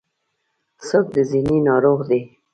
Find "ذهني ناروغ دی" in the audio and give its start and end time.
1.31-2.21